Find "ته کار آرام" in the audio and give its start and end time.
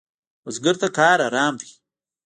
0.81-1.53